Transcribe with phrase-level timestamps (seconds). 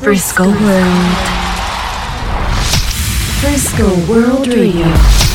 [0.00, 1.16] Frisco World.
[3.40, 5.27] Frisco World Radio.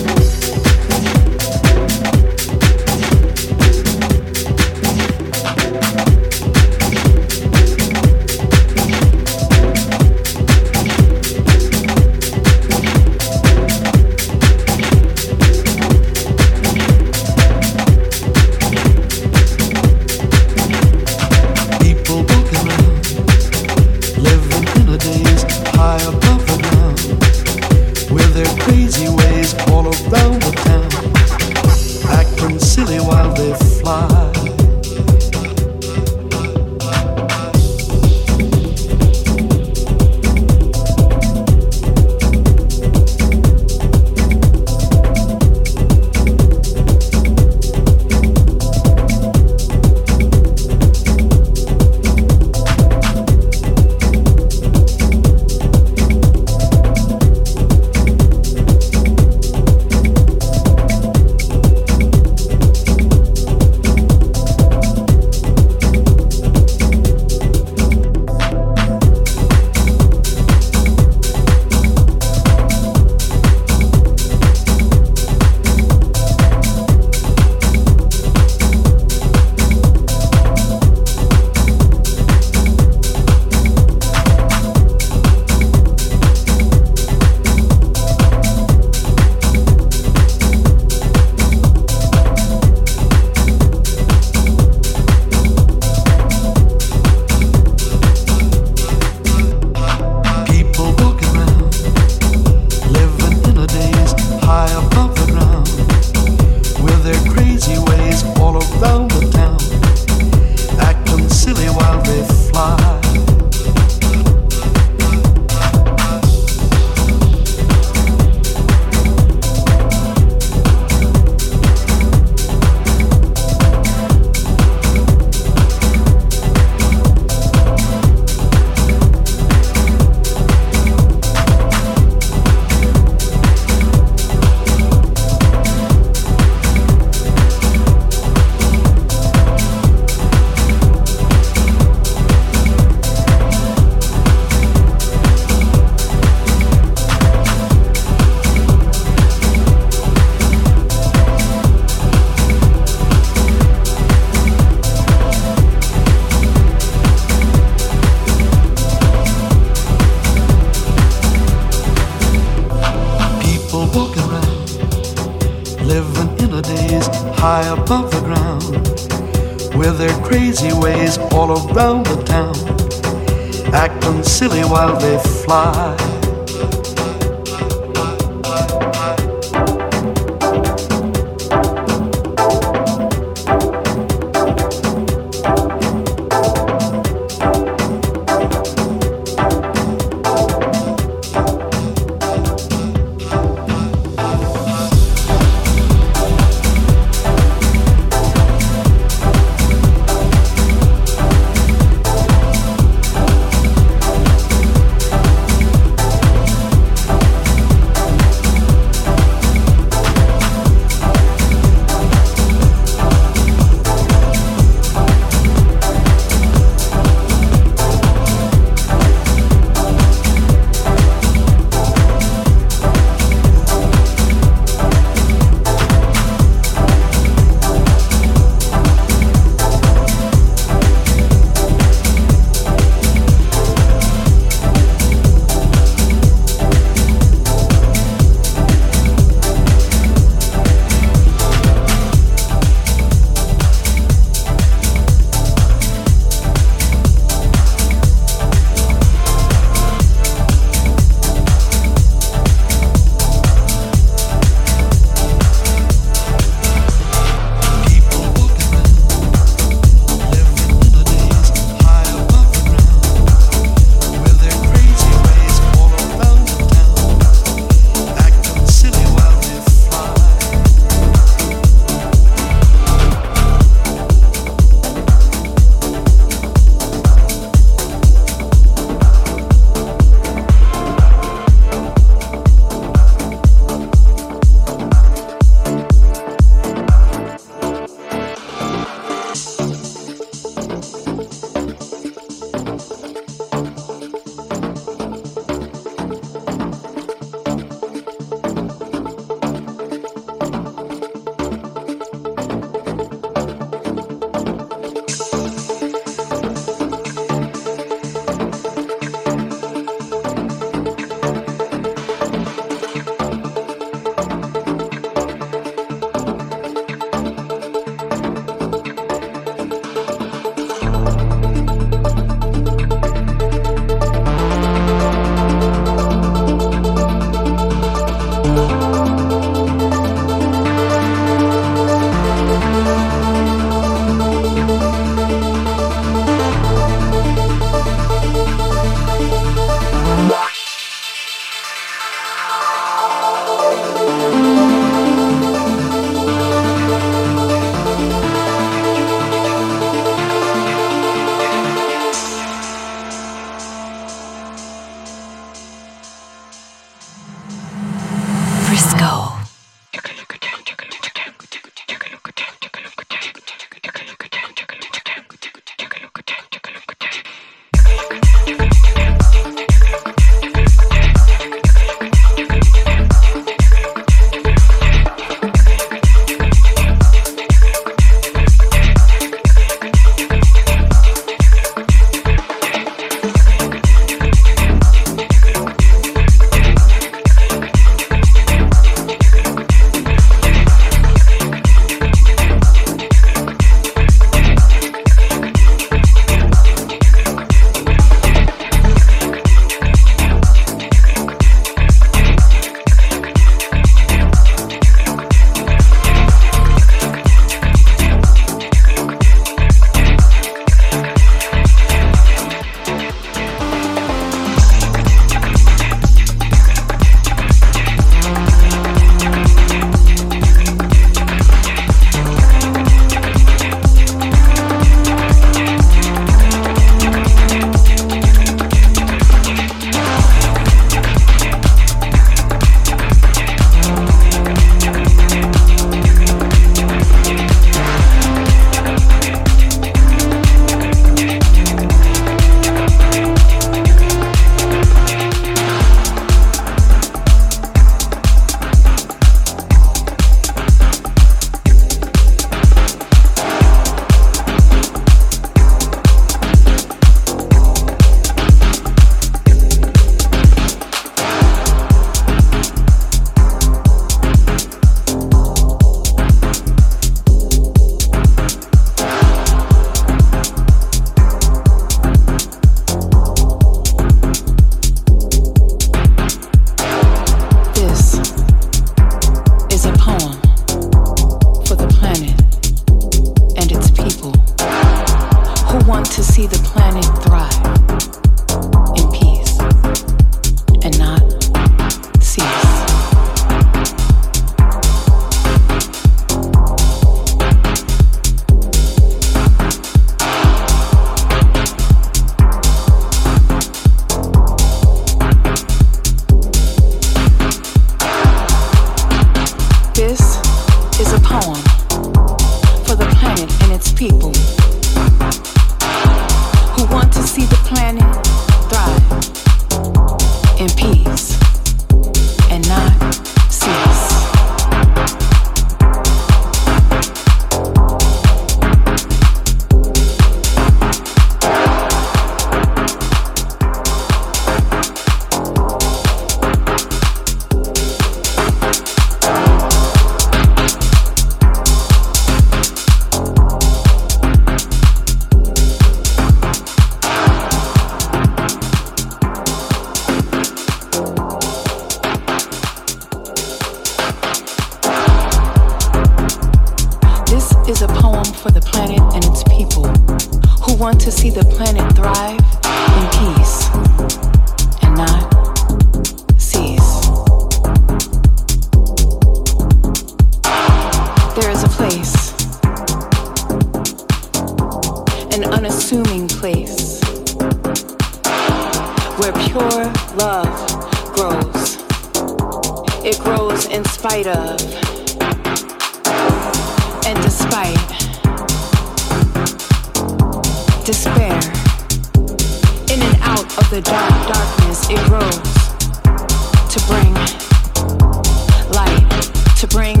[599.61, 600.00] to bring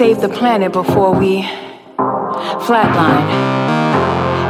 [0.00, 1.42] save the planet before we
[2.64, 3.28] flatline.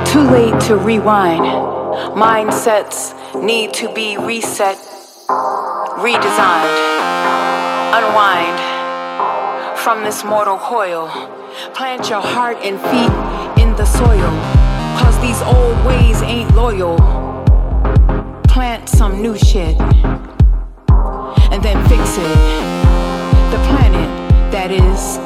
[0.06, 1.42] Too late to rewind.
[2.14, 4.76] Mindsets need to be reset,
[6.06, 6.76] redesigned,
[7.98, 8.60] unwind
[9.76, 11.08] from this mortal coil.
[11.74, 14.30] Plant your heart and feet in the soil,
[15.00, 16.96] cause these old ways ain't loyal.
[18.44, 19.76] Plant some new shit
[21.50, 22.36] and then fix it.
[23.50, 24.10] The planet
[24.52, 25.19] that is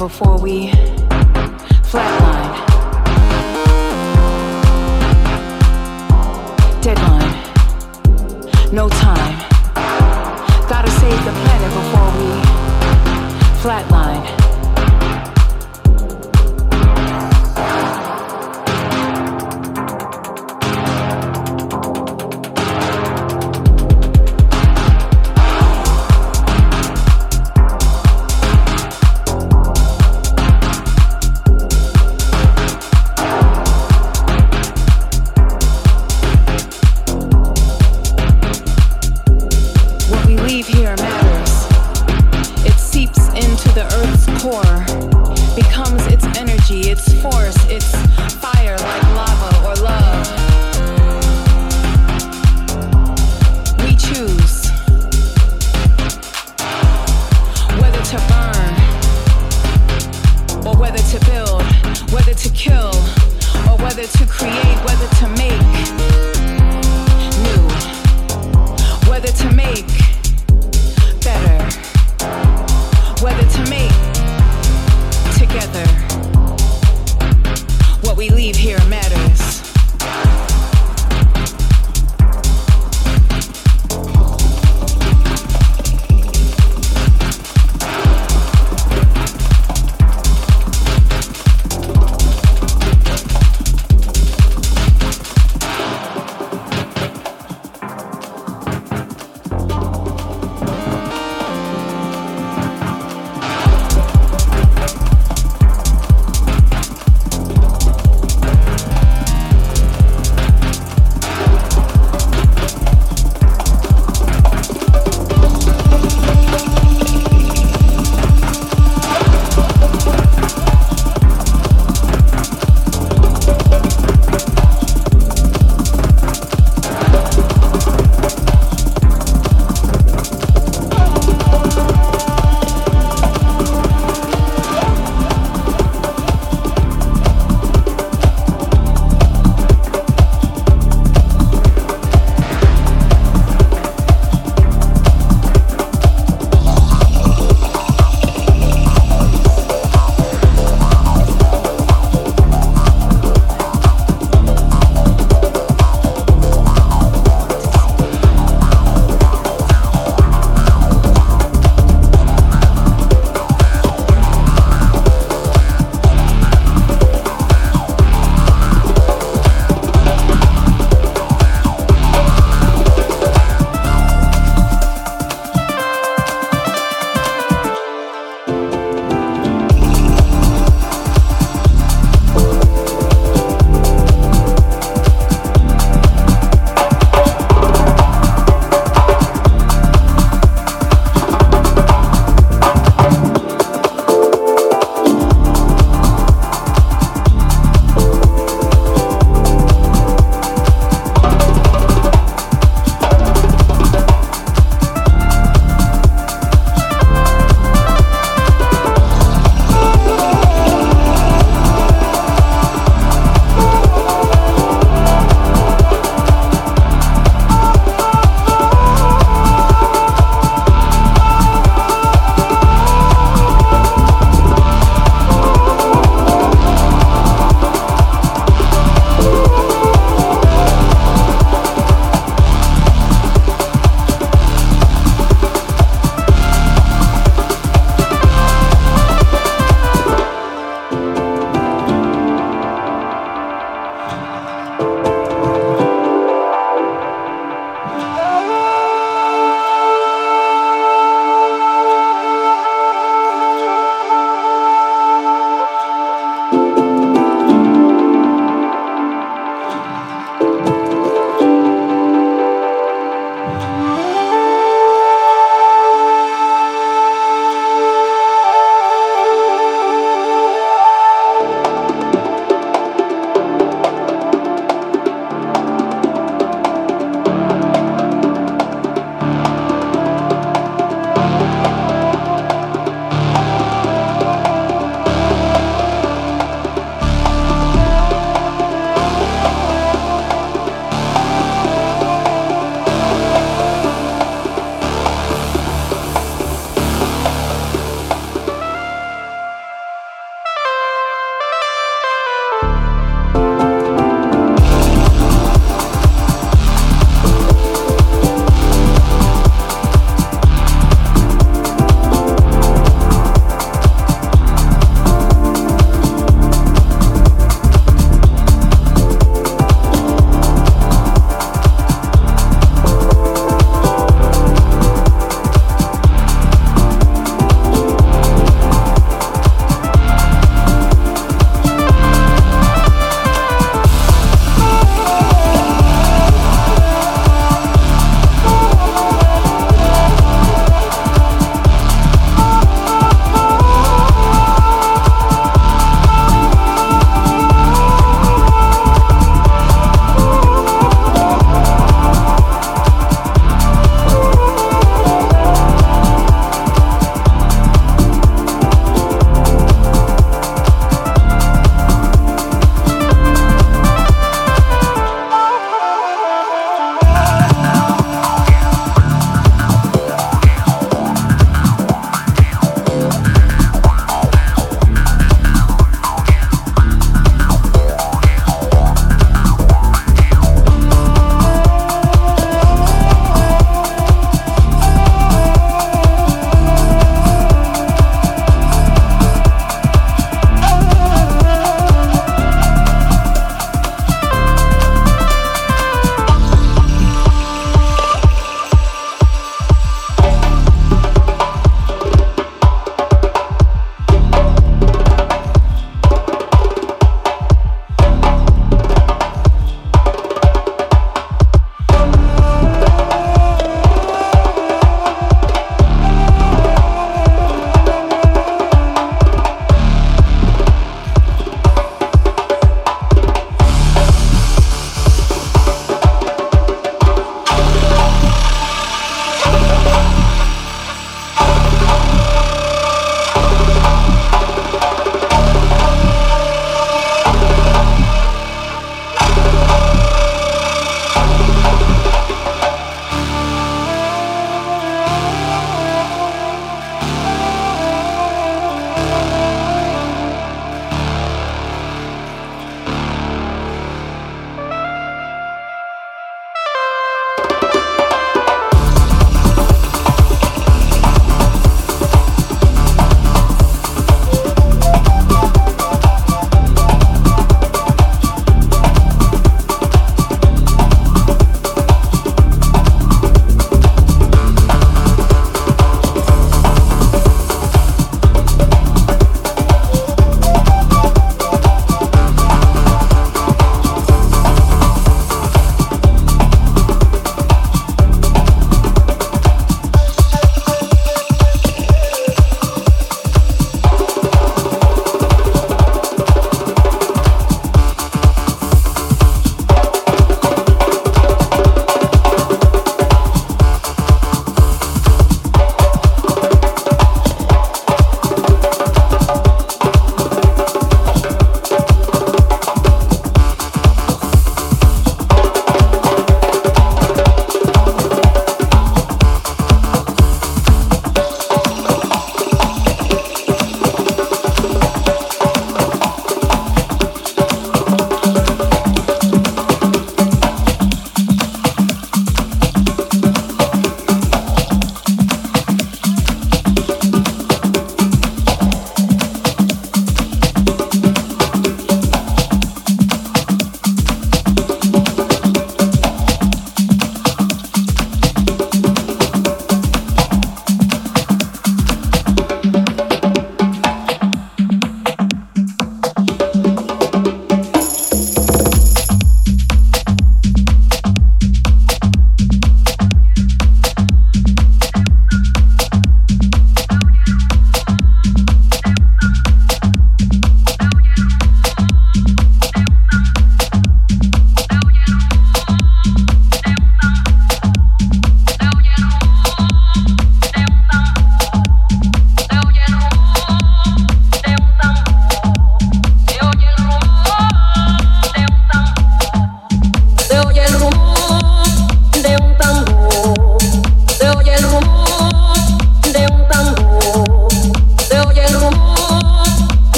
[0.00, 0.72] before we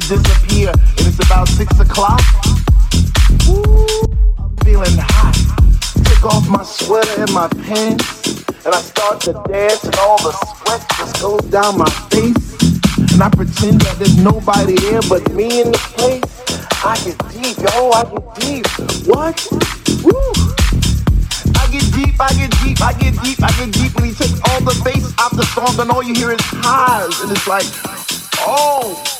[0.00, 0.70] to disappear.
[0.70, 2.20] And it's about six o'clock.
[3.48, 4.02] Ooh,
[4.38, 5.36] I'm feeling hot.
[6.04, 8.44] Take off my sweater and my pants.
[8.64, 12.56] And I start to dance and all the sweat just goes down my face.
[13.12, 16.24] And I pretend that there's nobody there but me in the place.
[16.82, 18.66] I get deep, yo, I get deep.
[19.08, 19.36] What?
[20.04, 20.32] Woo!
[21.56, 23.94] I get deep, I get deep, I get deep, I get deep.
[23.96, 27.20] When he takes all the bass out the song, and all you hear is highs.
[27.20, 27.66] And it's like,
[28.46, 29.19] oh,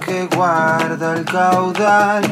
[0.00, 2.22] Que guarda el caudal,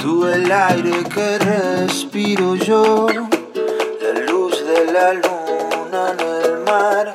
[0.00, 7.12] tú el aire que respiro yo, la luz de la luna en el mar,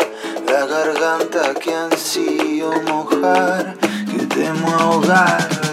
[0.48, 3.76] la garganta que ansío mojar,
[4.12, 5.71] que temo ahogar.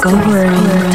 [0.00, 0.89] FRSCKO World.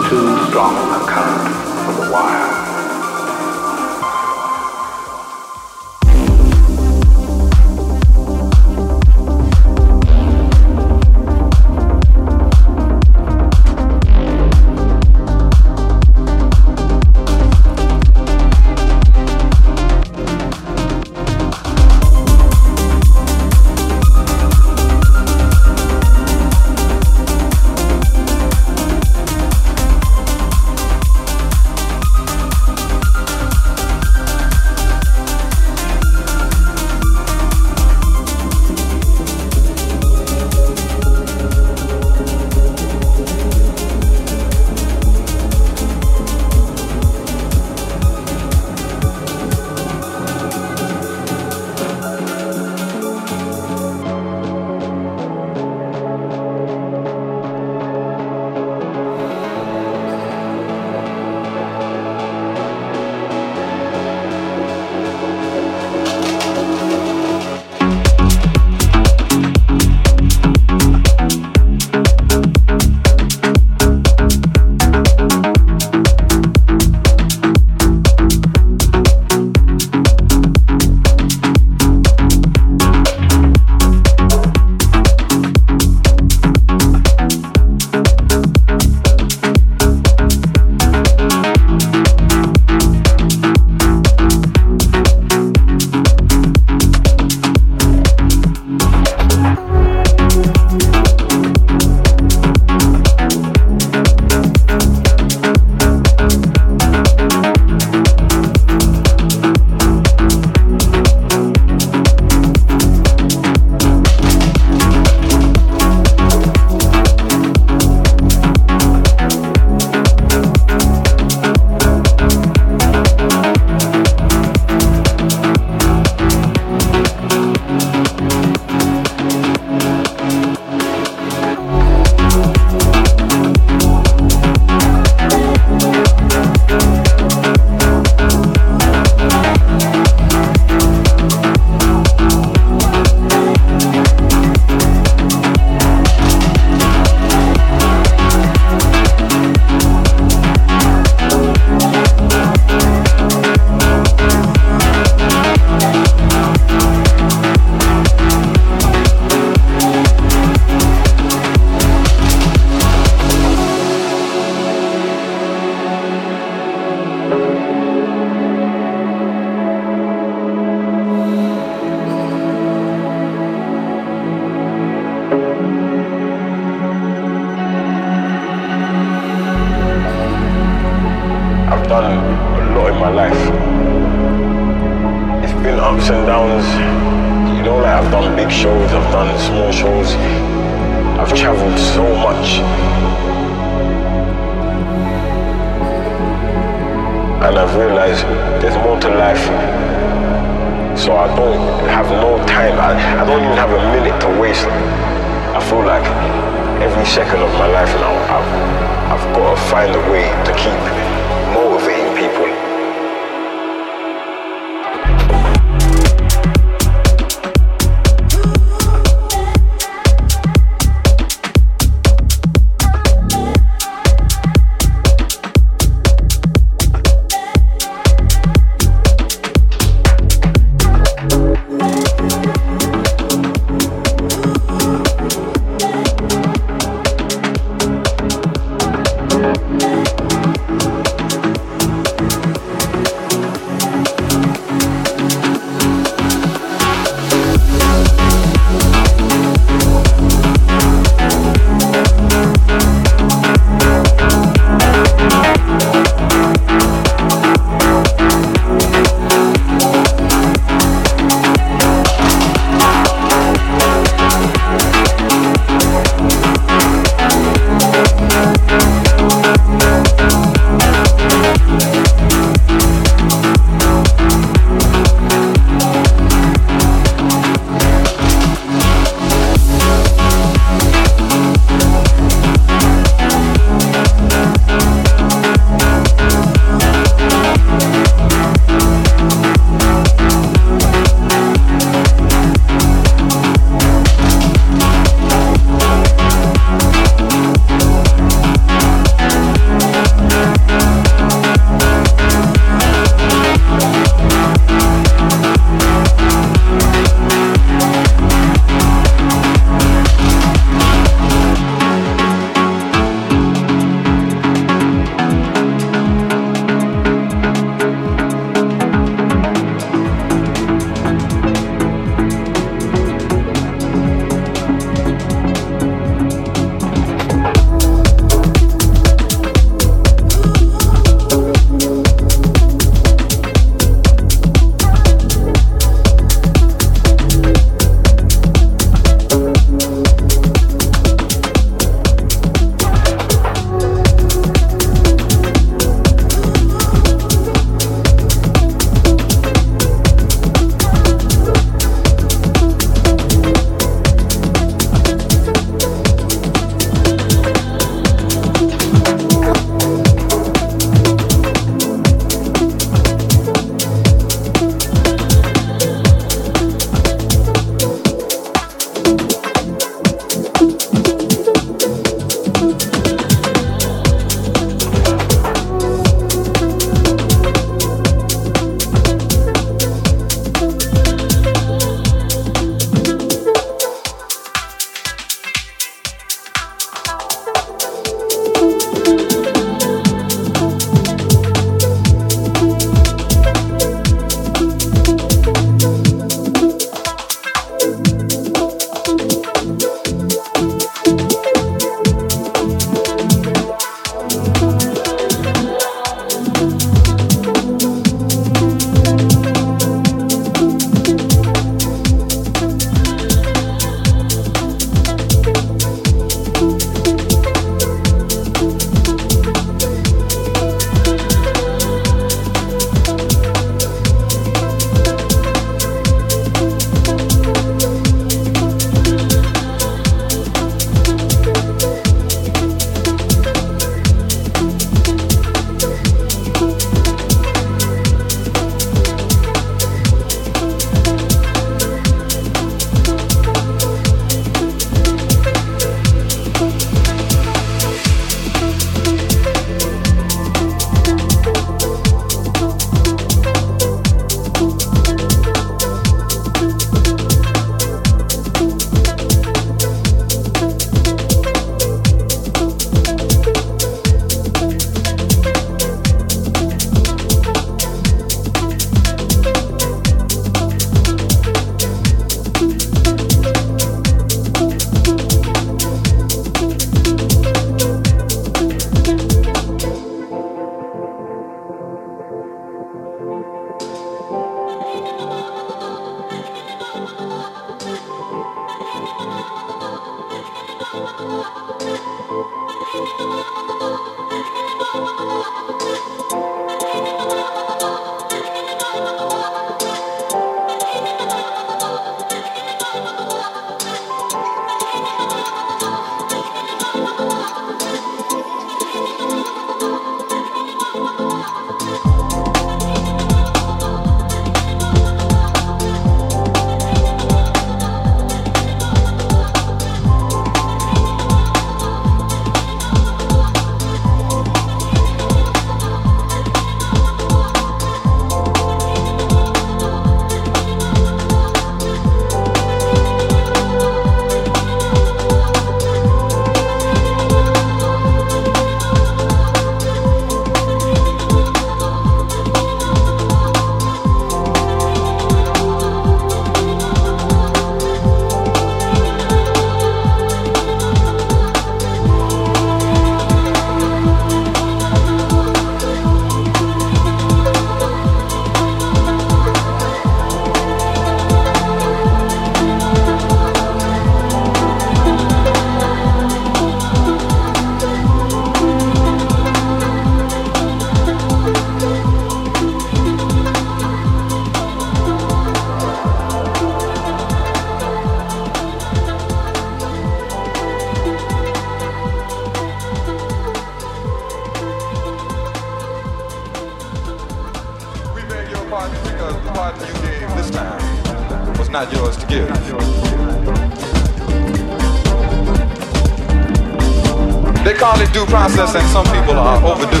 [598.40, 600.00] process and some people are overdue.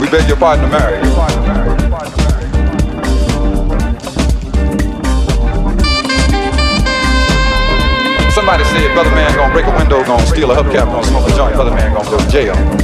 [0.00, 1.04] We beg your pardon America.
[8.32, 11.36] Somebody said, brother man gonna break a window, gonna steal a hubcap, gonna smoke a
[11.36, 12.83] joint, brother man gonna go to jail.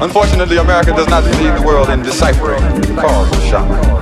[0.00, 3.98] Unfortunately, America does not lead the world in deciphering the cause of shock.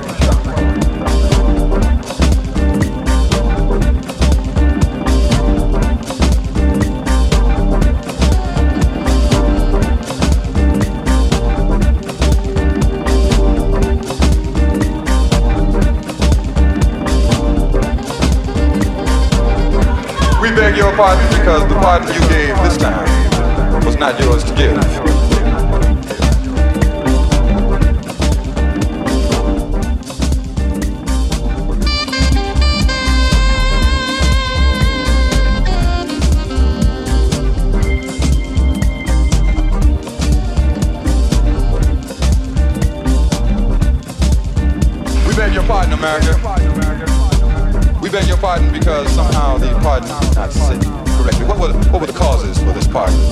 [20.57, 23.05] beg your pardon because the pardon you gave this time
[23.85, 25.06] was not yours to give.
[46.07, 47.99] America?
[48.01, 50.81] We beg your pardon because somehow the pardon did not sit
[51.17, 51.45] correctly.
[51.45, 53.26] What were, what were the causes for this pardon?